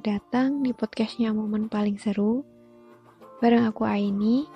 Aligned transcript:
Selamat 0.00 0.32
datang 0.32 0.64
di 0.64 0.72
podcastnya 0.72 1.28
Momen 1.28 1.68
Paling 1.68 2.00
Seru. 2.00 2.40
Bareng 3.36 3.68
aku 3.68 3.84
Aini. 3.84 4.48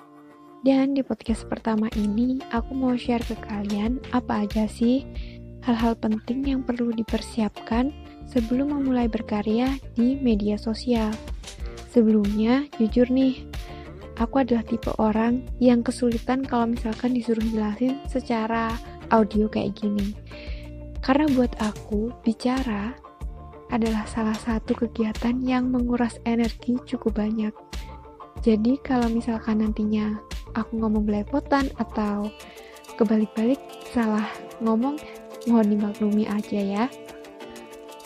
Dan 0.65 0.97
di 0.97 1.05
podcast 1.05 1.45
pertama 1.45 1.85
ini, 1.93 2.41
aku 2.49 2.73
mau 2.73 2.97
share 2.97 3.21
ke 3.21 3.37
kalian 3.45 4.01
apa 4.09 4.41
aja 4.41 4.65
sih 4.65 5.05
hal-hal 5.61 5.93
penting 6.01 6.49
yang 6.49 6.65
perlu 6.65 6.89
dipersiapkan 6.89 7.93
sebelum 8.25 8.73
memulai 8.73 9.05
berkarya 9.05 9.77
di 9.93 10.17
media 10.17 10.57
sosial. 10.57 11.13
Sebelumnya, 11.93 12.65
jujur 12.81 13.05
nih, 13.13 13.45
aku 14.17 14.41
adalah 14.41 14.65
tipe 14.65 14.89
orang 14.97 15.45
yang 15.61 15.85
kesulitan 15.85 16.41
kalau 16.41 16.73
misalkan 16.73 17.13
disuruh 17.13 17.45
jelasin 17.53 18.01
secara 18.09 18.73
audio 19.13 19.45
kayak 19.45 19.77
gini. 19.77 20.17
Karena 21.05 21.29
buat 21.37 21.53
aku, 21.61 22.09
bicara 22.25 23.04
adalah 23.73 24.05
salah 24.05 24.37
satu 24.37 24.77
kegiatan 24.77 25.41
yang 25.41 25.73
menguras 25.73 26.21
energi 26.27 26.77
cukup 26.85 27.21
banyak. 27.21 27.53
Jadi 28.45 28.77
kalau 28.85 29.09
misalkan 29.09 29.65
nantinya 29.65 30.21
aku 30.53 30.77
ngomong 30.77 31.07
belepotan 31.07 31.71
atau 31.81 32.29
kebalik-balik 32.95 33.57
salah 33.89 34.27
ngomong, 34.61 35.01
mohon 35.49 35.67
dimaklumi 35.67 36.29
aja 36.29 36.59
ya. 36.61 36.85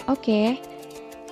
Oke, 0.08 0.58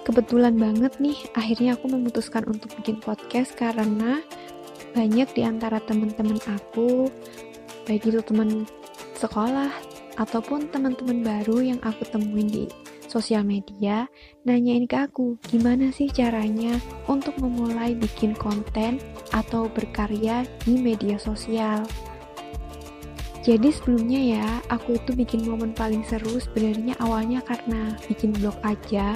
kebetulan 0.04 0.60
banget 0.60 0.94
nih 1.02 1.18
akhirnya 1.34 1.80
aku 1.80 1.90
memutuskan 1.90 2.46
untuk 2.46 2.72
bikin 2.80 3.00
podcast 3.02 3.56
karena 3.56 4.22
banyak 4.92 5.30
di 5.34 5.42
antara 5.46 5.80
teman-teman 5.84 6.38
aku, 6.48 7.10
baik 7.86 8.08
itu 8.08 8.20
teman 8.26 8.66
sekolah 9.18 9.72
ataupun 10.18 10.70
teman-teman 10.74 11.22
baru 11.22 11.62
yang 11.74 11.80
aku 11.86 12.06
temuin 12.10 12.50
di 12.50 12.66
sosial 13.08 13.44
media 13.48 14.06
nanyain 14.44 14.86
ke 14.86 15.08
aku 15.08 15.40
gimana 15.48 15.90
sih 15.92 16.12
caranya 16.12 16.78
untuk 17.08 17.36
memulai 17.40 17.96
bikin 17.96 18.36
konten 18.36 19.00
atau 19.32 19.72
berkarya 19.72 20.44
di 20.64 20.80
media 20.80 21.16
sosial. 21.18 21.88
Jadi 23.48 23.72
sebelumnya 23.72 24.20
ya, 24.20 24.48
aku 24.68 25.00
itu 25.00 25.16
bikin 25.16 25.48
momen 25.48 25.72
paling 25.72 26.04
seru 26.04 26.36
sebenarnya 26.36 27.00
awalnya 27.00 27.40
karena 27.48 27.96
bikin 28.12 28.36
blog 28.36 28.60
aja. 28.60 29.16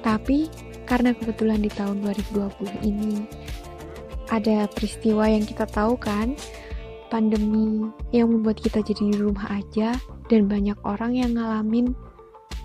Tapi 0.00 0.48
karena 0.88 1.12
kebetulan 1.12 1.60
di 1.60 1.68
tahun 1.68 2.00
2020 2.08 2.88
ini 2.88 3.28
ada 4.32 4.64
peristiwa 4.72 5.28
yang 5.28 5.44
kita 5.44 5.68
tahu 5.68 6.00
kan, 6.00 6.32
pandemi 7.12 7.84
yang 8.16 8.32
membuat 8.32 8.64
kita 8.64 8.80
jadi 8.80 9.12
di 9.12 9.16
rumah 9.20 9.44
aja 9.52 9.92
dan 10.32 10.48
banyak 10.48 10.80
orang 10.80 11.12
yang 11.12 11.36
ngalamin 11.36 11.92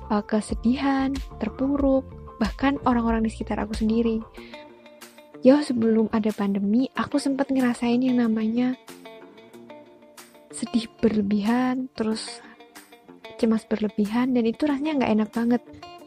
uh, 0.09 0.23
kesedihan, 0.25 1.13
terpuruk, 1.37 2.05
bahkan 2.41 2.81
orang-orang 2.83 3.25
di 3.25 3.31
sekitar 3.31 3.61
aku 3.61 3.77
sendiri. 3.77 4.19
Jauh 5.39 5.63
sebelum 5.63 6.11
ada 6.11 6.35
pandemi, 6.35 6.91
aku 6.97 7.15
sempat 7.15 7.47
ngerasain 7.47 8.03
yang 8.03 8.19
namanya 8.19 8.75
sedih 10.51 10.91
berlebihan, 10.99 11.87
terus 11.95 12.43
cemas 13.39 13.63
berlebihan, 13.63 14.35
dan 14.35 14.43
itu 14.43 14.67
rasanya 14.67 14.99
nggak 14.99 15.13
enak 15.15 15.29
banget. 15.31 15.61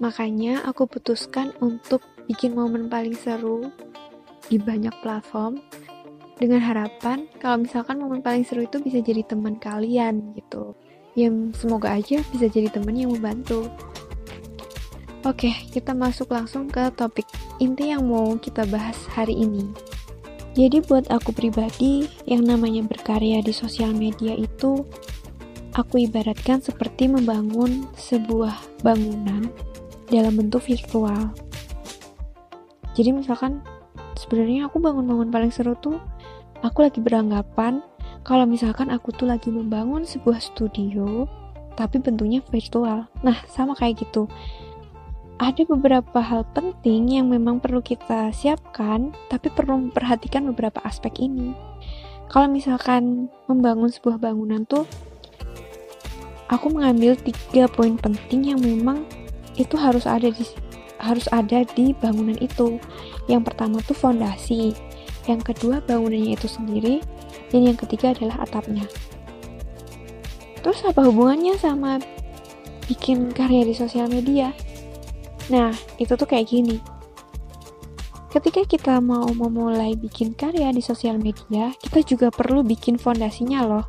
Makanya 0.05 0.69
aku 0.69 0.85
putuskan 0.85 1.57
untuk 1.65 2.05
bikin 2.29 2.53
momen 2.53 2.93
paling 2.93 3.17
seru 3.17 3.73
di 4.53 4.61
banyak 4.61 4.93
platform 5.01 5.65
dengan 6.37 6.59
harapan 6.59 7.31
kalau 7.39 7.63
misalkan 7.63 8.03
momen 8.03 8.19
paling 8.19 8.43
seru 8.43 8.67
itu 8.67 8.83
bisa 8.83 8.99
jadi 8.99 9.23
teman 9.23 9.57
kalian 9.63 10.35
gitu 10.35 10.75
yang 11.15 11.53
semoga 11.53 11.93
aja 11.93 12.19
bisa 12.33 12.49
jadi 12.49 12.73
teman 12.73 12.97
yang 12.97 13.13
membantu 13.13 13.69
Oke, 15.23 15.55
kita 15.71 15.95
masuk 15.95 16.35
langsung 16.35 16.67
ke 16.67 16.91
topik 16.99 17.31
inti 17.63 17.95
yang 17.95 18.11
mau 18.11 18.35
kita 18.43 18.67
bahas 18.67 18.99
hari 19.07 19.39
ini. 19.39 19.71
Jadi 20.59 20.83
buat 20.83 21.07
aku 21.15 21.31
pribadi, 21.31 22.11
yang 22.27 22.43
namanya 22.43 22.83
berkarya 22.83 23.39
di 23.39 23.55
sosial 23.55 23.95
media 23.95 24.35
itu 24.35 24.83
aku 25.79 26.11
ibaratkan 26.11 26.59
seperti 26.59 27.07
membangun 27.07 27.87
sebuah 27.95 28.83
bangunan 28.83 29.47
dalam 30.11 30.35
bentuk 30.35 30.67
virtual. 30.67 31.31
Jadi 32.99 33.15
misalkan 33.15 33.63
sebenarnya 34.19 34.67
aku 34.67 34.83
bangun-bangun 34.83 35.31
paling 35.31 35.55
seru 35.55 35.79
tuh 35.79 36.03
aku 36.67 36.83
lagi 36.83 36.99
beranggapan 36.99 37.79
kalau 38.27 38.43
misalkan 38.43 38.91
aku 38.91 39.15
tuh 39.15 39.31
lagi 39.31 39.55
membangun 39.55 40.03
sebuah 40.03 40.43
studio 40.43 41.31
tapi 41.79 42.03
bentuknya 42.03 42.43
virtual. 42.51 43.07
Nah, 43.23 43.39
sama 43.47 43.79
kayak 43.79 44.03
gitu 44.03 44.27
ada 45.41 45.63
beberapa 45.65 46.21
hal 46.21 46.45
penting 46.53 47.21
yang 47.21 47.33
memang 47.33 47.61
perlu 47.61 47.81
kita 47.81 48.33
siapkan, 48.35 49.17
tapi 49.33 49.49
perlu 49.49 49.89
memperhatikan 49.89 50.45
beberapa 50.53 50.81
aspek 50.85 51.25
ini. 51.25 51.57
Kalau 52.33 52.49
misalkan 52.49 53.29
membangun 53.49 53.93
sebuah 53.93 54.17
bangunan 54.17 54.65
tuh, 54.65 54.89
aku 56.49 56.73
mengambil 56.73 57.17
tiga 57.17 57.69
poin 57.69 57.97
penting 57.97 58.57
yang 58.57 58.61
memang 58.61 59.05
itu 59.57 59.77
harus 59.77 60.09
ada 60.09 60.33
di 60.33 60.45
harus 61.03 61.27
ada 61.29 61.67
di 61.77 61.93
bangunan 61.93 62.39
itu. 62.41 62.81
Yang 63.29 63.53
pertama 63.53 63.85
tuh 63.85 63.97
fondasi, 63.99 64.73
yang 65.29 65.43
kedua 65.43 65.83
bangunannya 65.85 66.39
itu 66.39 66.49
sendiri, 66.49 67.05
dan 67.51 67.69
yang 67.69 67.77
ketiga 67.77 68.17
adalah 68.17 68.43
atapnya. 68.47 68.87
Terus 70.63 70.79
apa 70.87 71.03
hubungannya 71.03 71.59
sama 71.59 71.99
bikin 72.87 73.35
karya 73.35 73.67
di 73.67 73.75
sosial 73.75 74.07
media? 74.07 74.55
Nah, 75.53 75.77
itu 76.01 76.17
tuh 76.17 76.25
kayak 76.25 76.49
gini. 76.49 76.81
Ketika 78.33 78.65
kita 78.65 78.97
mau 79.05 79.29
memulai 79.29 79.93
bikin 79.93 80.33
karya 80.33 80.73
di 80.73 80.81
sosial 80.81 81.21
media, 81.21 81.77
kita 81.77 82.01
juga 82.01 82.33
perlu 82.33 82.65
bikin 82.65 82.97
fondasinya 82.97 83.61
loh. 83.61 83.85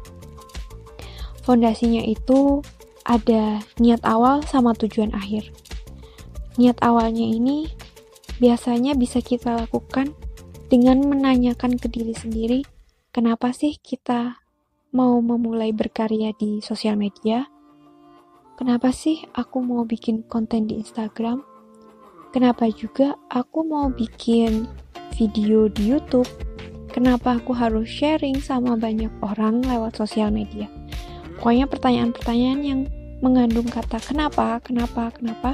Fondasinya 1.48 2.04
itu 2.04 2.60
ada 3.08 3.64
niat 3.80 4.04
awal 4.04 4.44
sama 4.44 4.76
tujuan 4.76 5.16
akhir. 5.16 5.48
Niat 6.60 6.76
awalnya 6.84 7.24
ini 7.24 7.72
biasanya 8.44 9.00
bisa 9.00 9.24
kita 9.24 9.56
lakukan 9.56 10.12
dengan 10.68 11.00
menanyakan 11.08 11.80
ke 11.80 11.88
diri 11.88 12.12
sendiri, 12.12 12.68
kenapa 13.16 13.56
sih 13.56 13.80
kita 13.80 14.44
mau 14.92 15.24
memulai 15.24 15.72
berkarya 15.72 16.36
di 16.36 16.60
sosial 16.60 17.00
media? 17.00 17.48
Kenapa 18.60 18.92
sih 18.92 19.24
aku 19.32 19.64
mau 19.64 19.88
bikin 19.88 20.28
konten 20.28 20.68
di 20.68 20.84
Instagram? 20.84 21.53
Kenapa 22.34 22.66
juga 22.74 23.14
aku 23.30 23.62
mau 23.62 23.94
bikin 23.94 24.66
video 25.14 25.70
di 25.70 25.94
YouTube? 25.94 26.26
Kenapa 26.90 27.38
aku 27.38 27.54
harus 27.54 27.86
sharing 27.86 28.42
sama 28.42 28.74
banyak 28.74 29.14
orang 29.22 29.62
lewat 29.62 30.02
sosial 30.02 30.34
media? 30.34 30.66
Pokoknya 31.38 31.70
pertanyaan-pertanyaan 31.70 32.62
yang 32.66 32.80
mengandung 33.22 33.70
kata 33.70 34.02
kenapa, 34.02 34.58
kenapa, 34.66 35.14
kenapa, 35.14 35.54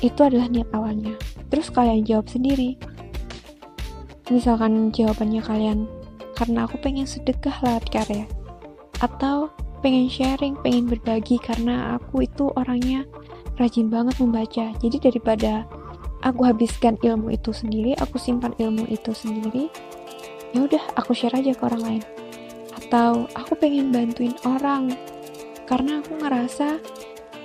itu 0.00 0.16
adalah 0.24 0.48
niat 0.48 0.72
awalnya. 0.72 1.12
Terus 1.52 1.68
kalian 1.68 2.08
jawab 2.08 2.32
sendiri. 2.32 2.80
Misalkan 4.32 4.96
jawabannya 4.96 5.44
kalian, 5.44 5.84
karena 6.32 6.64
aku 6.64 6.80
pengen 6.80 7.04
sedekah 7.04 7.60
lewat 7.60 7.92
karya. 7.92 8.24
Atau 9.04 9.52
pengen 9.84 10.08
sharing, 10.08 10.56
pengen 10.64 10.88
berbagi 10.88 11.36
karena 11.44 12.00
aku 12.00 12.24
itu 12.24 12.48
orangnya 12.56 13.04
rajin 13.60 13.92
banget 13.92 14.16
membaca. 14.16 14.72
Jadi 14.80 14.96
daripada 14.96 15.68
aku 16.26 16.42
habiskan 16.42 16.98
ilmu 16.98 17.30
itu 17.30 17.54
sendiri, 17.54 17.94
aku 18.02 18.18
simpan 18.18 18.50
ilmu 18.58 18.90
itu 18.90 19.14
sendiri, 19.14 19.70
ya 20.50 20.66
udah 20.66 20.82
aku 20.98 21.14
share 21.14 21.38
aja 21.38 21.54
ke 21.54 21.62
orang 21.62 21.82
lain. 21.86 22.02
Atau 22.74 23.30
aku 23.38 23.54
pengen 23.54 23.94
bantuin 23.94 24.34
orang 24.42 24.90
karena 25.70 26.02
aku 26.02 26.18
ngerasa 26.18 26.82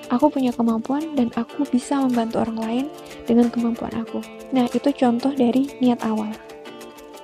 aku 0.10 0.34
punya 0.34 0.50
kemampuan 0.52 1.14
dan 1.14 1.30
aku 1.38 1.62
bisa 1.70 2.02
membantu 2.02 2.42
orang 2.42 2.58
lain 2.58 2.86
dengan 3.30 3.54
kemampuan 3.54 3.94
aku. 4.02 4.20
Nah, 4.50 4.66
itu 4.74 4.90
contoh 4.98 5.32
dari 5.32 5.70
niat 5.78 6.02
awal. 6.02 6.34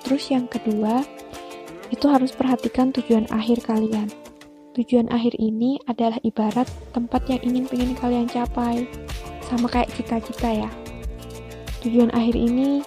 Terus 0.05 0.29
yang 0.31 0.45
kedua, 0.47 1.03
itu 1.89 2.05
harus 2.07 2.31
perhatikan 2.31 2.93
tujuan 2.95 3.27
akhir 3.33 3.65
kalian. 3.65 4.07
Tujuan 4.77 5.09
akhir 5.09 5.33
ini 5.41 5.81
adalah 5.89 6.21
ibarat 6.21 6.69
tempat 6.93 7.25
yang 7.27 7.41
ingin 7.41 7.65
pengen 7.65 7.91
kalian 7.97 8.29
capai. 8.29 8.85
Sama 9.49 9.67
kayak 9.67 9.89
cita-cita 9.97 10.53
ya. 10.53 10.69
Tujuan 11.87 12.11
akhir 12.11 12.35
ini 12.35 12.83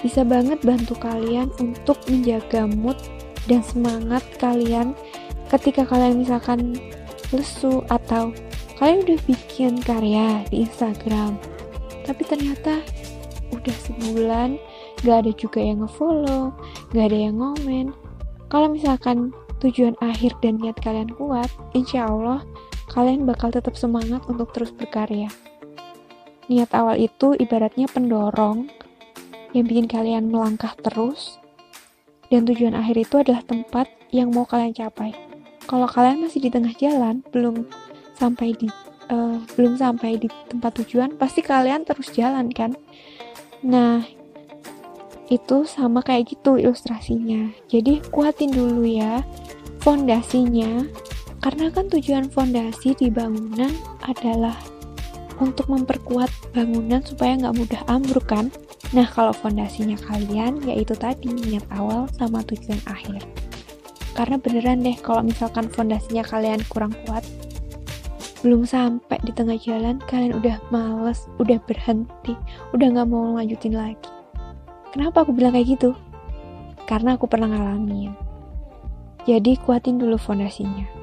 bisa 0.00 0.24
banget 0.24 0.64
bantu 0.64 0.96
kalian 0.96 1.52
untuk 1.60 2.00
menjaga 2.08 2.64
mood 2.64 2.96
dan 3.44 3.60
semangat 3.60 4.24
kalian 4.40 4.96
ketika 5.52 5.84
kalian 5.84 6.24
misalkan 6.24 6.80
lesu 7.36 7.84
atau 7.92 8.32
kalian 8.80 9.04
udah 9.04 9.20
bikin 9.28 9.76
karya 9.84 10.40
di 10.48 10.64
Instagram 10.64 11.36
tapi 12.08 12.24
ternyata 12.24 12.80
udah 13.52 13.76
sebulan 13.84 14.56
gak 15.04 15.28
ada 15.28 15.32
juga 15.36 15.60
yang 15.60 15.84
ngefollow 15.84 16.48
gak 16.96 17.12
ada 17.12 17.18
yang 17.28 17.36
ngomen 17.36 17.92
kalau 18.50 18.72
misalkan 18.72 19.30
tujuan 19.62 19.94
akhir 20.02 20.34
dan 20.42 20.58
niat 20.58 20.74
kalian 20.82 21.14
kuat, 21.14 21.46
insya 21.70 22.10
Allah 22.10 22.42
kalian 22.90 23.22
bakal 23.22 23.54
tetap 23.54 23.78
semangat 23.78 24.26
untuk 24.26 24.50
terus 24.50 24.74
berkarya. 24.74 25.30
Niat 26.50 26.74
awal 26.74 26.98
itu 26.98 27.38
ibaratnya 27.38 27.86
pendorong 27.86 28.66
yang 29.54 29.70
bikin 29.70 29.86
kalian 29.86 30.34
melangkah 30.34 30.74
terus, 30.82 31.38
dan 32.26 32.42
tujuan 32.42 32.74
akhir 32.74 33.06
itu 33.06 33.14
adalah 33.22 33.46
tempat 33.46 33.86
yang 34.10 34.34
mau 34.34 34.42
kalian 34.42 34.74
capai. 34.74 35.14
Kalau 35.70 35.86
kalian 35.86 36.26
masih 36.26 36.42
di 36.42 36.50
tengah 36.50 36.74
jalan, 36.74 37.22
belum 37.30 37.70
sampai 38.18 38.50
di 38.58 38.66
uh, 39.14 39.38
belum 39.54 39.78
sampai 39.78 40.18
di 40.18 40.26
tempat 40.50 40.82
tujuan, 40.82 41.14
pasti 41.14 41.38
kalian 41.38 41.86
terus 41.86 42.10
jalan 42.10 42.50
kan? 42.50 42.74
Nah, 43.62 44.02
itu 45.30 45.62
sama 45.62 46.02
kayak 46.02 46.34
gitu 46.34 46.58
ilustrasinya. 46.58 47.54
Jadi 47.70 48.02
kuatin 48.10 48.50
dulu 48.50 48.82
ya 48.82 49.22
fondasinya 49.86 50.82
karena 51.40 51.70
kan 51.70 51.86
tujuan 51.88 52.26
fondasi 52.28 52.98
di 52.98 53.08
bangunan 53.08 53.70
adalah 54.04 54.58
untuk 55.40 55.72
memperkuat 55.72 56.28
bangunan 56.50 57.02
supaya 57.02 57.38
nggak 57.38 57.56
mudah 57.56 57.82
ambruk 57.86 58.26
kan. 58.26 58.50
Nah 58.90 59.06
kalau 59.06 59.30
fondasinya 59.30 59.94
kalian 60.06 60.62
yaitu 60.66 60.98
tadi 60.98 61.30
niat 61.30 61.62
awal 61.74 62.10
sama 62.18 62.42
tujuan 62.46 62.78
akhir. 62.90 63.22
Karena 64.18 64.36
beneran 64.36 64.82
deh 64.82 64.98
kalau 64.98 65.22
misalkan 65.22 65.70
fondasinya 65.70 66.26
kalian 66.26 66.60
kurang 66.66 66.90
kuat, 67.06 67.22
belum 68.42 68.66
sampai 68.66 69.22
di 69.22 69.30
tengah 69.30 69.56
jalan 69.60 70.02
kalian 70.10 70.34
udah 70.34 70.58
males, 70.74 71.30
udah 71.38 71.60
berhenti, 71.64 72.34
udah 72.74 72.86
nggak 72.90 73.08
mau 73.08 73.38
lanjutin 73.38 73.76
lagi. 73.76 74.10
Kenapa 74.90 75.22
aku 75.22 75.30
bilang 75.30 75.54
kayak 75.54 75.78
gitu? 75.78 75.94
Karena 76.90 77.14
aku 77.14 77.30
pernah 77.30 77.46
ngalamin. 77.46 78.10
Jadi 79.22 79.54
kuatin 79.62 80.02
dulu 80.02 80.18
fondasinya. 80.18 80.99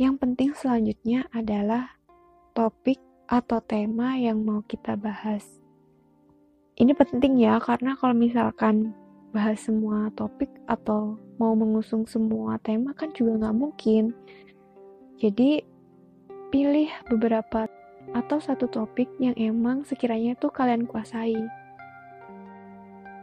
Yang 0.00 0.16
penting 0.16 0.50
selanjutnya 0.56 1.28
adalah 1.28 1.92
topik 2.56 2.96
atau 3.28 3.60
tema 3.60 4.16
yang 4.16 4.40
mau 4.40 4.64
kita 4.64 4.96
bahas. 4.96 5.44
Ini 6.80 6.96
penting 6.96 7.36
ya, 7.36 7.60
karena 7.60 7.92
kalau 8.00 8.16
misalkan 8.16 8.96
bahas 9.28 9.60
semua 9.60 10.08
topik 10.16 10.48
atau 10.64 11.20
mau 11.36 11.52
mengusung 11.52 12.08
semua 12.08 12.56
tema 12.64 12.96
kan 12.96 13.12
juga 13.12 13.44
nggak 13.44 13.58
mungkin. 13.60 14.16
Jadi 15.20 15.68
pilih 16.48 16.88
beberapa 17.12 17.68
atau 18.16 18.40
satu 18.40 18.72
topik 18.72 19.12
yang 19.20 19.36
emang 19.36 19.84
sekiranya 19.84 20.32
itu 20.32 20.48
kalian 20.48 20.88
kuasai. 20.88 21.36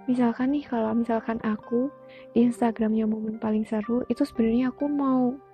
Misalkan 0.06 0.53
nih 0.53 0.69
kalau 0.69 0.94
misalkan 0.94 1.41
aku 1.41 1.89
di 2.38 2.45
Instagramnya 2.45 3.09
momen 3.09 3.41
paling 3.41 3.65
seru 3.65 4.06
itu 4.13 4.21
sebenarnya 4.21 4.69
aku 4.69 4.85
mau 4.85 5.47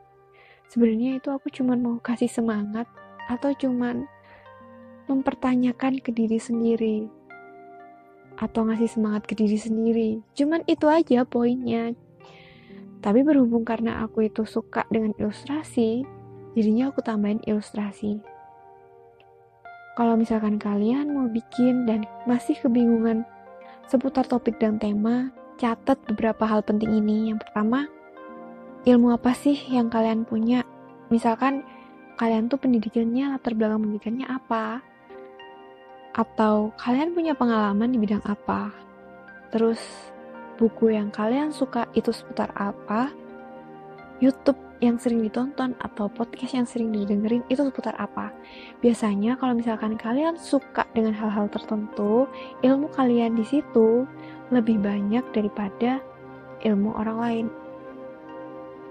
sebenarnya 0.74 1.22
itu 1.22 1.30
aku 1.30 1.54
cuman 1.54 1.78
mau 1.78 1.96
kasih 2.02 2.26
semangat 2.26 2.90
atau 3.30 3.54
cuman 3.54 4.10
mempertanyakan 5.06 6.02
ke 6.02 6.10
diri 6.10 6.42
sendiri 6.42 7.06
atau 8.42 8.66
ngasih 8.66 8.90
semangat 8.90 9.30
ke 9.30 9.38
diri 9.38 9.62
sendiri. 9.62 10.10
Cuman 10.34 10.66
itu 10.66 10.90
aja 10.90 11.22
poinnya. 11.30 11.94
Tapi 13.06 13.22
berhubung 13.22 13.62
karena 13.62 14.02
aku 14.02 14.26
itu 14.26 14.50
suka 14.50 14.90
dengan 14.90 15.14
ilustrasi 15.22 16.02
jadinya 16.58 16.90
aku 16.90 17.06
tambahin 17.06 17.42
ilustrasi. 17.46 18.18
Kalau 19.94 20.18
misalkan 20.18 20.58
kalian 20.58 21.14
mau 21.14 21.30
bikin 21.30 21.86
dan 21.86 22.02
masih 22.26 22.58
kebingungan 22.58 23.22
seputar 23.86 24.26
topik 24.26 24.58
dan 24.58 24.82
tema 24.82 25.30
catat 25.62 26.02
beberapa 26.10 26.50
hal 26.50 26.66
penting 26.66 26.98
ini. 26.98 27.30
Yang 27.30 27.46
pertama 27.46 27.86
ilmu 28.84 29.16
apa 29.16 29.32
sih 29.32 29.56
yang 29.72 29.88
kalian 29.88 30.28
punya? 30.28 30.68
Misalkan 31.08 31.64
kalian 32.20 32.52
tuh 32.52 32.60
pendidikannya, 32.60 33.32
latar 33.32 33.56
belakang 33.56 33.88
pendidikannya 33.88 34.28
apa? 34.28 34.84
Atau 36.12 36.76
kalian 36.76 37.16
punya 37.16 37.32
pengalaman 37.32 37.96
di 37.96 37.98
bidang 37.98 38.22
apa? 38.28 38.76
Terus 39.56 39.80
buku 40.60 40.92
yang 40.92 41.10
kalian 41.16 41.56
suka 41.56 41.88
itu 41.96 42.12
seputar 42.12 42.52
apa? 42.60 43.08
YouTube 44.20 44.60
yang 44.84 45.00
sering 45.00 45.24
ditonton 45.24 45.80
atau 45.80 46.12
podcast 46.12 46.52
yang 46.52 46.68
sering 46.68 46.92
didengerin 46.92 47.48
itu 47.48 47.64
seputar 47.64 47.96
apa? 47.96 48.36
Biasanya 48.84 49.40
kalau 49.40 49.56
misalkan 49.56 49.96
kalian 49.96 50.36
suka 50.36 50.84
dengan 50.92 51.16
hal-hal 51.16 51.48
tertentu, 51.48 52.28
ilmu 52.60 52.92
kalian 52.92 53.40
di 53.40 53.48
situ 53.48 54.04
lebih 54.52 54.84
banyak 54.84 55.24
daripada 55.32 56.04
ilmu 56.68 57.00
orang 57.00 57.18
lain 57.24 57.48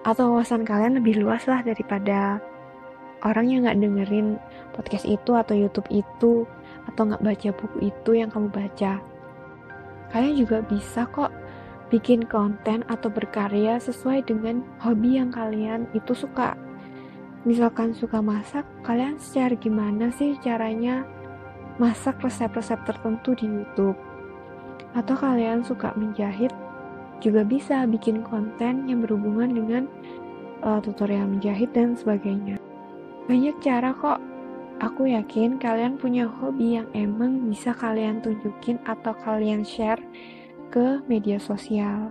atau 0.03 0.35
wawasan 0.35 0.67
kalian 0.67 0.99
lebih 0.99 1.23
luas 1.23 1.47
lah 1.47 1.63
daripada 1.63 2.43
orang 3.23 3.47
yang 3.47 3.61
nggak 3.67 3.79
dengerin 3.79 4.29
podcast 4.75 5.07
itu 5.07 5.31
atau 5.35 5.55
YouTube 5.55 5.87
itu 5.95 6.47
atau 6.91 7.03
nggak 7.07 7.23
baca 7.23 7.49
buku 7.55 7.79
itu 7.95 8.11
yang 8.19 8.31
kamu 8.31 8.51
baca. 8.51 8.99
Kalian 10.11 10.35
juga 10.37 10.61
bisa 10.67 11.07
kok 11.09 11.31
bikin 11.89 12.27
konten 12.27 12.83
atau 12.89 13.09
berkarya 13.13 13.77
sesuai 13.79 14.25
dengan 14.27 14.65
hobi 14.83 15.21
yang 15.21 15.31
kalian 15.31 15.87
itu 15.95 16.13
suka. 16.17 16.59
Misalkan 17.43 17.91
suka 17.93 18.23
masak, 18.23 18.63
kalian 18.87 19.19
share 19.19 19.59
gimana 19.59 20.09
sih 20.15 20.39
caranya 20.41 21.03
masak 21.77 22.17
resep-resep 22.23 22.79
tertentu 22.87 23.35
di 23.35 23.51
YouTube. 23.51 23.99
Atau 24.95 25.17
kalian 25.17 25.65
suka 25.65 25.91
menjahit, 25.99 26.53
juga 27.23 27.47
bisa 27.47 27.87
bikin 27.87 28.27
konten 28.27 28.91
yang 28.91 29.07
berhubungan 29.07 29.55
dengan 29.55 29.83
uh, 30.67 30.83
tutorial 30.83 31.31
menjahit 31.31 31.71
dan 31.71 31.95
sebagainya. 31.95 32.59
Banyak 33.31 33.63
cara 33.63 33.95
kok. 33.95 34.19
Aku 34.83 35.07
yakin 35.07 35.63
kalian 35.63 35.95
punya 35.95 36.27
hobi 36.27 36.75
yang 36.75 36.91
emang 36.91 37.47
bisa 37.47 37.71
kalian 37.71 38.19
tunjukin 38.19 38.83
atau 38.83 39.15
kalian 39.15 39.63
share 39.63 40.03
ke 40.75 40.99
media 41.07 41.39
sosial. 41.39 42.11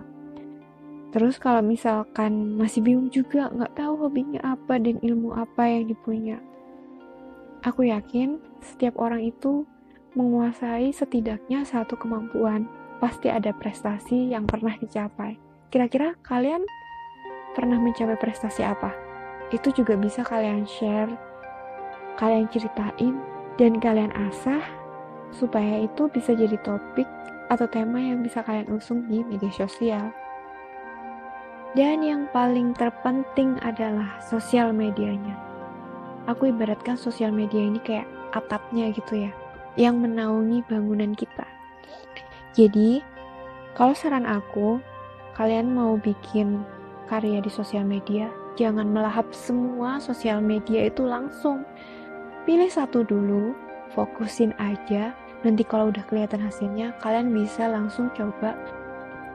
Terus 1.12 1.36
kalau 1.36 1.60
misalkan 1.60 2.56
masih 2.56 2.80
bingung 2.80 3.12
juga 3.12 3.52
nggak 3.52 3.76
tahu 3.76 4.08
hobinya 4.08 4.40
apa 4.56 4.80
dan 4.80 4.96
ilmu 5.04 5.36
apa 5.36 5.68
yang 5.68 5.84
dipunya. 5.84 6.40
Aku 7.60 7.84
yakin 7.84 8.40
setiap 8.64 8.96
orang 8.96 9.20
itu 9.20 9.68
menguasai 10.16 10.96
setidaknya 10.96 11.68
satu 11.68 12.00
kemampuan 12.00 12.64
pasti 13.02 13.26
ada 13.26 13.50
prestasi 13.50 14.30
yang 14.30 14.46
pernah 14.46 14.78
dicapai. 14.78 15.34
Kira-kira 15.74 16.14
kalian 16.22 16.62
pernah 17.58 17.82
mencapai 17.82 18.14
prestasi 18.14 18.62
apa? 18.62 18.94
Itu 19.50 19.74
juga 19.74 19.98
bisa 19.98 20.22
kalian 20.22 20.62
share, 20.70 21.10
kalian 22.14 22.46
ceritain, 22.54 23.18
dan 23.58 23.82
kalian 23.82 24.14
asah 24.30 24.62
supaya 25.34 25.82
itu 25.82 26.06
bisa 26.14 26.30
jadi 26.38 26.54
topik 26.62 27.10
atau 27.50 27.66
tema 27.66 27.98
yang 27.98 28.22
bisa 28.22 28.40
kalian 28.46 28.70
usung 28.70 29.02
di 29.10 29.26
media 29.26 29.50
sosial. 29.50 30.14
Dan 31.74 32.04
yang 32.04 32.30
paling 32.30 32.76
terpenting 32.76 33.58
adalah 33.64 34.20
sosial 34.22 34.70
medianya. 34.70 35.34
Aku 36.30 36.54
ibaratkan 36.54 36.94
sosial 36.94 37.34
media 37.34 37.66
ini 37.66 37.82
kayak 37.82 38.06
atapnya 38.30 38.92
gitu 38.94 39.26
ya, 39.26 39.32
yang 39.74 39.98
menaungi 39.98 40.62
bangunan 40.70 41.16
kita. 41.16 41.48
Jadi, 42.52 43.00
kalau 43.72 43.96
saran 43.96 44.28
aku, 44.28 44.76
kalian 45.32 45.72
mau 45.72 45.96
bikin 45.96 46.60
karya 47.08 47.40
di 47.40 47.48
sosial 47.48 47.88
media, 47.88 48.28
jangan 48.60 48.92
melahap 48.92 49.24
semua 49.32 49.96
sosial 49.96 50.44
media 50.44 50.92
itu 50.92 51.08
langsung. 51.08 51.64
Pilih 52.44 52.68
satu 52.68 53.08
dulu, 53.08 53.56
fokusin 53.96 54.52
aja, 54.60 55.16
nanti 55.40 55.64
kalau 55.64 55.88
udah 55.88 56.04
kelihatan 56.06 56.44
hasilnya 56.44 56.92
kalian 57.00 57.32
bisa 57.32 57.66
langsung 57.66 58.12
coba 58.14 58.54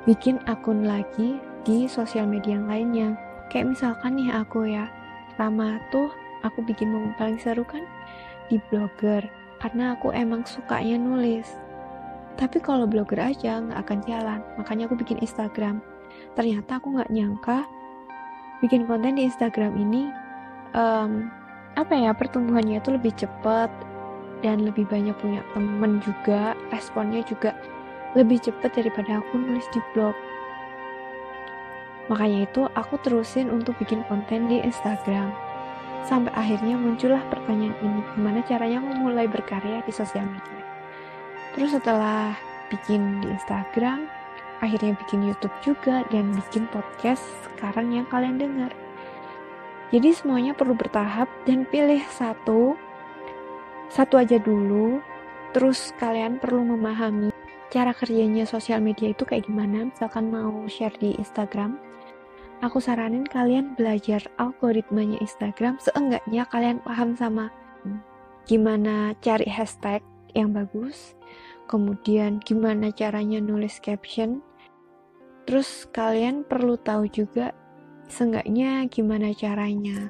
bikin 0.08 0.40
akun 0.48 0.88
lagi 0.88 1.42
di 1.68 1.90
sosial 1.90 2.30
media 2.30 2.56
yang 2.62 2.70
lainnya. 2.70 3.10
Kayak 3.50 3.76
misalkan 3.76 4.20
nih 4.20 4.32
aku 4.32 4.68
ya 4.68 4.86
lama 5.40 5.80
tuh 5.90 6.12
aku 6.44 6.64
bikin 6.64 6.92
momen 6.92 7.18
paling 7.18 7.40
seru 7.40 7.66
kan? 7.66 7.84
Di 8.48 8.62
blogger 8.72 9.26
karena 9.60 9.98
aku 9.98 10.14
emang 10.14 10.46
sukanya 10.48 10.96
nulis 10.96 11.48
tapi 12.38 12.62
kalau 12.62 12.86
blogger 12.86 13.18
aja 13.18 13.60
nggak 13.60 13.80
akan 13.82 14.00
jalan. 14.06 14.40
Makanya 14.62 14.86
aku 14.86 14.96
bikin 14.96 15.18
Instagram. 15.20 15.82
Ternyata 16.38 16.78
aku 16.78 16.94
nggak 16.94 17.10
nyangka 17.10 17.66
bikin 18.62 18.86
konten 18.86 19.18
di 19.18 19.26
Instagram 19.26 19.74
ini 19.78 20.10
um, 20.74 21.30
apa 21.78 21.94
ya 21.94 22.10
pertumbuhannya 22.14 22.82
itu 22.82 22.90
lebih 22.94 23.14
cepat 23.14 23.70
dan 24.42 24.66
lebih 24.66 24.86
banyak 24.90 25.14
punya 25.18 25.42
temen 25.54 26.02
juga 26.02 26.58
responnya 26.74 27.22
juga 27.26 27.54
lebih 28.18 28.42
cepat 28.42 28.74
daripada 28.74 29.22
aku 29.22 29.38
nulis 29.38 29.66
di 29.74 29.82
blog. 29.94 30.14
Makanya 32.10 32.48
itu 32.48 32.66
aku 32.74 32.98
terusin 33.04 33.52
untuk 33.52 33.76
bikin 33.78 34.02
konten 34.08 34.48
di 34.48 34.64
Instagram. 34.64 35.34
Sampai 36.08 36.32
akhirnya 36.40 36.80
muncullah 36.80 37.20
pertanyaan 37.28 37.76
ini 37.84 38.00
gimana 38.16 38.40
caranya 38.48 38.80
memulai 38.80 39.28
berkarya 39.28 39.84
di 39.84 39.92
sosial 39.92 40.24
media 40.24 40.57
terus 41.58 41.74
setelah 41.74 42.38
bikin 42.70 43.26
di 43.26 43.34
Instagram 43.34 44.06
akhirnya 44.62 44.94
bikin 45.02 45.26
YouTube 45.26 45.54
juga 45.66 46.06
dan 46.14 46.34
bikin 46.34 46.70
podcast 46.70 47.22
sekarang 47.50 47.94
yang 47.94 48.06
kalian 48.10 48.38
dengar. 48.38 48.72
Jadi 49.90 50.14
semuanya 50.14 50.54
perlu 50.54 50.76
bertahap 50.76 51.26
dan 51.48 51.64
pilih 51.66 52.02
satu 52.12 52.78
satu 53.88 54.20
aja 54.20 54.36
dulu, 54.38 55.00
terus 55.56 55.96
kalian 55.96 56.44
perlu 56.44 56.76
memahami 56.76 57.32
cara 57.72 57.96
kerjanya 57.96 58.44
sosial 58.44 58.84
media 58.84 59.16
itu 59.16 59.24
kayak 59.24 59.48
gimana. 59.48 59.88
Misalkan 59.88 60.28
mau 60.28 60.68
share 60.68 60.96
di 61.00 61.16
Instagram, 61.16 61.80
aku 62.60 62.84
saranin 62.84 63.24
kalian 63.24 63.80
belajar 63.80 64.28
algoritmanya 64.36 65.24
Instagram, 65.24 65.80
seenggaknya 65.80 66.44
kalian 66.52 66.84
paham 66.84 67.16
sama 67.16 67.48
gimana 68.48 69.12
cari 69.20 69.48
hashtag 69.48 70.00
yang 70.32 70.56
bagus, 70.56 71.17
kemudian 71.68 72.40
gimana 72.42 72.90
caranya 72.96 73.44
nulis 73.44 73.78
caption, 73.84 74.42
terus 75.44 75.86
kalian 75.92 76.48
perlu 76.48 76.80
tahu 76.80 77.06
juga 77.12 77.52
seenggaknya 78.08 78.88
gimana 78.88 79.36
caranya 79.36 80.10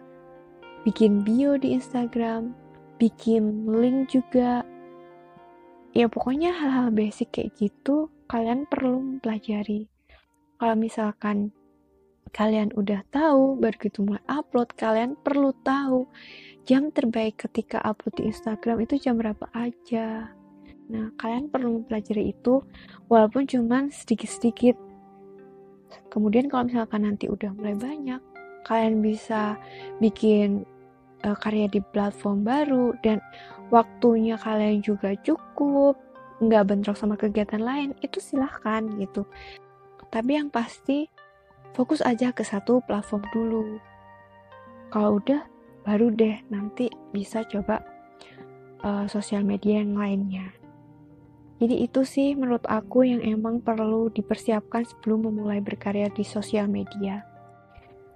bikin 0.88 1.20
bio 1.28 1.60
di 1.60 1.76
Instagram, 1.76 2.56
bikin 2.96 3.68
link 3.68 4.08
juga. 4.08 4.64
Ya 5.92 6.08
pokoknya 6.08 6.56
hal-hal 6.56 6.96
basic 6.96 7.36
kayak 7.36 7.60
gitu 7.60 8.08
kalian 8.32 8.64
perlu 8.72 9.20
mempelajari. 9.20 9.92
Kalau 10.56 10.76
misalkan 10.80 11.52
kalian 12.32 12.72
udah 12.76 13.04
tahu 13.12 13.60
baru 13.60 13.76
gitu 13.84 14.04
mulai 14.04 14.24
upload 14.32 14.72
kalian 14.80 15.16
perlu 15.20 15.52
tahu 15.64 16.08
jam 16.68 16.92
terbaik 16.92 17.40
ketika 17.40 17.80
upload 17.84 18.20
di 18.20 18.24
Instagram 18.32 18.84
itu 18.84 19.00
jam 19.00 19.16
berapa 19.16 19.48
aja 19.56 20.32
nah 20.88 21.12
kalian 21.20 21.51
perlu 21.51 21.84
mempelajari 21.84 22.32
itu 22.32 22.63
walaupun 23.12 23.44
cuman 23.44 23.91
sedikit-sedikit. 23.91 24.75
Kemudian 26.12 26.51
kalau 26.51 26.67
misalkan 26.67 27.08
nanti 27.08 27.27
udah 27.32 27.51
mulai 27.56 27.75
banyak 27.75 28.20
kalian 28.67 29.00
bisa 29.00 29.56
bikin 30.03 30.67
uh, 31.24 31.38
karya 31.39 31.72
di 31.72 31.79
platform 31.96 32.44
baru 32.44 32.91
dan 33.00 33.24
waktunya 33.72 34.36
kalian 34.36 34.84
juga 34.84 35.15
cukup 35.24 35.96
nggak 36.44 36.67
bentrok 36.70 37.00
sama 37.00 37.15
kegiatan 37.15 37.63
lain 37.63 37.96
itu 38.03 38.20
silahkan 38.20 38.84
gitu. 39.00 39.24
Tapi 40.12 40.36
yang 40.36 40.51
pasti 40.51 41.08
fokus 41.72 42.03
aja 42.03 42.36
ke 42.36 42.44
satu 42.44 42.84
platform 42.84 43.24
dulu. 43.32 43.63
Kalau 44.91 45.20
udah 45.24 45.48
baru 45.88 46.12
deh 46.12 46.36
nanti 46.51 46.91
bisa 47.15 47.48
coba 47.48 47.79
uh, 48.84 49.08
sosial 49.08 49.48
media 49.48 49.79
yang 49.79 49.96
lainnya 49.96 50.51
jadi 51.58 51.90
itu 51.90 52.06
sih 52.06 52.38
menurut 52.38 52.62
aku 52.70 53.02
yang 53.02 53.22
emang 53.26 53.66
perlu 53.66 54.14
dipersiapkan 54.14 54.86
sebelum 54.86 55.26
memulai 55.26 55.58
berkarya 55.58 56.06
di 56.14 56.22
sosial 56.22 56.70
media. 56.70 57.26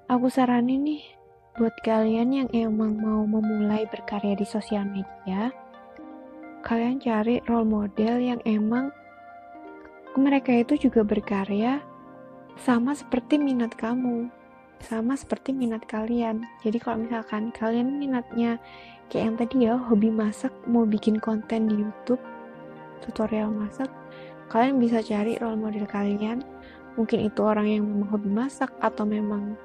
Aku 0.05 0.29
saranin 0.29 0.85
nih 0.85 1.01
buat 1.57 1.73
kalian 1.81 2.29
yang 2.31 2.49
emang 2.53 3.01
mau 3.01 3.25
memulai 3.25 3.89
berkarya 3.89 4.37
di 4.37 4.45
sosial 4.45 4.85
media, 4.85 5.49
kalian 6.61 7.01
cari 7.01 7.41
role 7.49 7.65
model 7.65 8.21
yang 8.21 8.39
emang 8.45 8.93
mereka 10.13 10.53
itu 10.53 10.77
juga 10.77 11.01
berkarya 11.01 11.81
sama 12.61 12.93
seperti 12.93 13.41
minat 13.41 13.73
kamu, 13.73 14.29
sama 14.85 15.17
seperti 15.17 15.49
minat 15.49 15.81
kalian. 15.89 16.45
Jadi 16.61 16.77
kalau 16.77 17.03
misalkan 17.03 17.49
kalian 17.55 17.97
minatnya 17.97 18.61
kayak 19.09 19.23
yang 19.27 19.37
tadi 19.39 19.55
ya, 19.65 19.75
hobi 19.75 20.13
masak, 20.13 20.53
mau 20.69 20.85
bikin 20.85 21.17
konten 21.17 21.67
di 21.67 21.75
YouTube, 21.81 22.21
tutorial 23.01 23.49
masak, 23.49 23.89
kalian 24.47 24.77
bisa 24.77 25.01
cari 25.01 25.35
role 25.41 25.57
model 25.57 25.85
kalian. 25.89 26.45
Mungkin 26.99 27.23
itu 27.23 27.41
orang 27.41 27.67
yang 27.71 27.83
memang 27.87 28.09
hobi 28.11 28.29
masak 28.29 28.69
atau 28.83 29.07
memang 29.07 29.55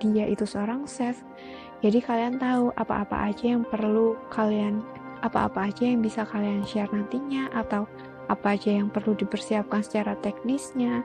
dia 0.00 0.24
itu 0.24 0.48
seorang 0.48 0.88
chef. 0.88 1.20
Jadi 1.82 1.98
kalian 2.00 2.38
tahu 2.38 2.72
apa-apa 2.78 3.28
aja 3.28 3.58
yang 3.58 3.66
perlu 3.66 4.16
kalian 4.32 4.80
apa-apa 5.22 5.70
aja 5.70 5.86
yang 5.86 6.02
bisa 6.02 6.26
kalian 6.26 6.66
share 6.66 6.90
nantinya 6.90 7.46
atau 7.54 7.86
apa 8.30 8.58
aja 8.58 8.74
yang 8.74 8.88
perlu 8.90 9.14
dipersiapkan 9.14 9.82
secara 9.84 10.16
teknisnya. 10.18 11.04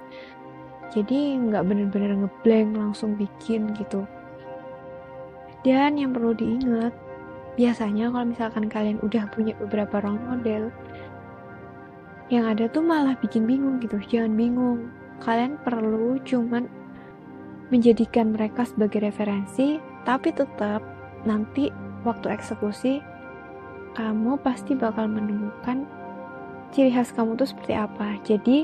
Jadi 0.93 1.35
nggak 1.35 1.65
bener-bener 1.67 2.15
ngeblank 2.15 2.77
langsung 2.77 3.19
bikin 3.19 3.75
gitu. 3.75 4.07
Dan 5.65 5.99
yang 5.99 6.15
perlu 6.15 6.31
diingat 6.31 6.95
biasanya 7.57 8.13
kalau 8.13 8.25
misalkan 8.29 8.65
kalian 8.69 9.01
udah 9.01 9.27
punya 9.33 9.57
beberapa 9.57 9.99
role 9.99 10.21
model 10.29 10.69
yang 12.27 12.47
ada 12.47 12.67
tuh 12.67 12.83
malah 12.83 13.15
bikin 13.19 13.47
bingung 13.47 13.79
gitu 13.79 13.99
jangan 14.07 14.35
bingung 14.35 14.91
kalian 15.23 15.57
perlu 15.63 16.19
cuman 16.21 16.67
menjadikan 17.67 18.31
mereka 18.31 18.63
sebagai 18.63 19.03
referensi, 19.03 19.79
tapi 20.07 20.31
tetap 20.31 20.79
nanti 21.27 21.67
waktu 22.07 22.31
eksekusi 22.31 23.03
kamu 23.97 24.39
pasti 24.45 24.77
bakal 24.77 25.09
menemukan 25.09 25.83
ciri 26.71 26.93
khas 26.93 27.11
kamu 27.11 27.35
tuh 27.35 27.49
seperti 27.49 27.73
apa. 27.75 28.21
Jadi 28.23 28.63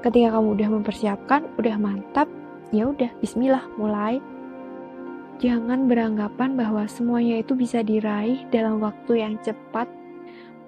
ketika 0.00 0.38
kamu 0.38 0.56
udah 0.56 0.68
mempersiapkan, 0.70 1.50
udah 1.58 1.76
mantap, 1.76 2.28
ya 2.72 2.88
udah 2.88 3.10
bismillah 3.20 3.64
mulai. 3.76 4.22
Jangan 5.42 5.90
beranggapan 5.90 6.54
bahwa 6.54 6.86
semuanya 6.86 7.42
itu 7.42 7.58
bisa 7.58 7.82
diraih 7.82 8.46
dalam 8.54 8.78
waktu 8.78 9.26
yang 9.26 9.34
cepat. 9.42 9.90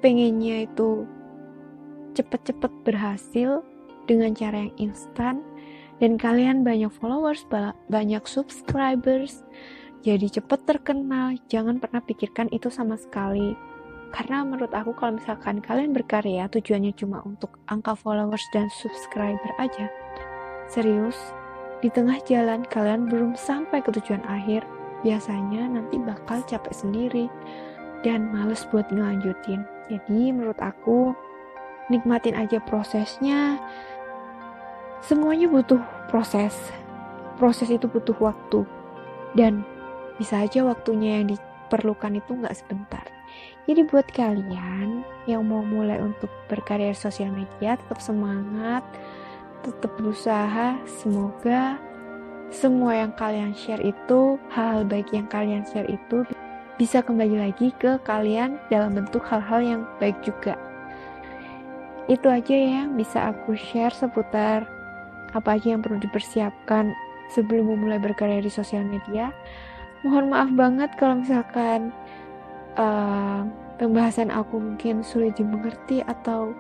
Pengennya 0.03 0.67
itu 0.67 1.07
cepet-cepet 2.15 2.73
berhasil 2.87 3.67
dengan 4.07 4.33
cara 4.33 4.69
yang 4.69 4.75
instan 4.79 5.43
dan 5.99 6.19
kalian 6.19 6.63
banyak 6.67 6.91
followers, 6.91 7.47
banyak 7.91 8.23
subscribers, 8.27 9.43
jadi 10.05 10.29
cepet 10.29 10.69
terkenal, 10.69 11.33
jangan 11.49 11.81
pernah 11.81 12.05
pikirkan 12.05 12.53
itu 12.53 12.69
sama 12.69 13.01
sekali. 13.01 13.57
Karena 14.13 14.45
menurut 14.45 14.71
aku 14.77 14.93
kalau 14.95 15.17
misalkan 15.17 15.65
kalian 15.65 15.97
berkarya 15.97 16.45
tujuannya 16.53 16.93
cuma 16.93 17.25
untuk 17.25 17.57
angka 17.73 17.97
followers 17.97 18.45
dan 18.53 18.69
subscriber 18.69 19.51
aja. 19.57 19.89
Serius, 20.69 21.17
di 21.81 21.89
tengah 21.89 22.21
jalan 22.29 22.69
kalian 22.69 23.09
belum 23.09 23.33
sampai 23.33 23.81
ke 23.81 23.91
tujuan 23.97 24.21
akhir, 24.29 24.69
biasanya 25.03 25.73
nanti 25.73 25.97
bakal 25.97 26.45
capek 26.45 26.75
sendiri 26.77 27.27
dan 28.05 28.29
males 28.29 28.69
buat 28.69 28.85
ngelanjutin. 28.93 29.65
Jadi 29.89 30.37
menurut 30.37 30.61
aku 30.61 31.17
nikmatin 31.93 32.37
aja 32.37 32.61
prosesnya, 32.63 33.61
Semuanya 35.05 35.53
butuh 35.53 35.85
proses. 36.09 36.57
Proses 37.37 37.69
itu 37.69 37.85
butuh 37.85 38.17
waktu. 38.25 38.65
Dan 39.37 39.61
bisa 40.17 40.41
aja 40.41 40.65
waktunya 40.65 41.21
yang 41.21 41.29
diperlukan 41.29 42.17
itu 42.17 42.33
nggak 42.33 42.57
sebentar. 42.57 43.05
Jadi 43.69 43.85
buat 43.85 44.09
kalian 44.17 45.05
yang 45.29 45.45
mau 45.45 45.61
mulai 45.61 46.01
untuk 46.01 46.33
berkarya 46.49 46.97
sosial 46.97 47.29
media, 47.37 47.77
tetap 47.77 48.01
semangat, 48.01 48.81
tetap 49.61 49.93
berusaha. 50.01 50.81
Semoga 50.89 51.77
semua 52.49 53.05
yang 53.05 53.13
kalian 53.13 53.53
share 53.53 53.85
itu, 53.85 54.41
hal-hal 54.57 54.89
baik 54.89 55.13
yang 55.13 55.29
kalian 55.29 55.69
share 55.69 55.89
itu 55.93 56.25
bisa 56.81 57.05
kembali 57.05 57.45
lagi 57.45 57.77
ke 57.77 58.01
kalian 58.09 58.57
dalam 58.73 58.97
bentuk 58.97 59.21
hal-hal 59.29 59.61
yang 59.61 59.83
baik 60.01 60.17
juga. 60.25 60.57
Itu 62.05 62.29
aja 62.29 62.53
ya 62.53 62.85
yang 62.85 63.01
bisa 63.01 63.33
aku 63.33 63.57
share 63.57 63.93
seputar 63.93 64.69
apa 65.35 65.59
aja 65.59 65.75
yang 65.75 65.83
perlu 65.83 65.99
dipersiapkan 65.99 66.95
sebelum 67.33 67.75
memulai 67.75 67.99
berkarya 67.99 68.45
di 68.45 68.53
sosial 68.53 68.85
media. 68.87 69.33
Mohon 70.05 70.27
maaf 70.31 70.51
banget 70.53 70.91
kalau 71.01 71.25
misalkan 71.25 71.91
uh, 72.77 73.49
pembahasan 73.81 74.29
aku 74.29 74.61
mungkin 74.61 75.01
sulit 75.01 75.35
dimengerti 75.41 76.05
atau 76.05 76.53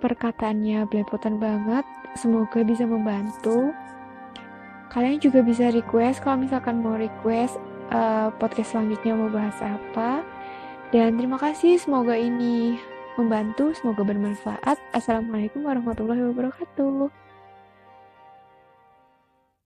perkataannya 0.00 0.88
belepotan 0.88 1.36
banget, 1.36 1.84
semoga 2.16 2.64
bisa 2.64 2.88
membantu. 2.88 3.70
Kalian 4.88 5.20
juga 5.20 5.44
bisa 5.44 5.68
request 5.68 6.24
kalau 6.24 6.40
misalkan 6.40 6.80
mau 6.80 6.96
request 6.96 7.60
uh, 7.92 8.32
podcast 8.40 8.72
selanjutnya 8.72 9.12
mau 9.12 9.28
bahas 9.28 9.58
apa. 9.60 10.24
Dan 10.88 11.20
terima 11.20 11.36
kasih, 11.36 11.76
semoga 11.76 12.16
ini 12.16 12.80
membantu, 13.18 13.74
semoga 13.74 14.06
bermanfaat. 14.06 14.78
Assalamualaikum 14.94 15.66
warahmatullahi 15.66 16.22
wabarakatuh. 16.30 17.27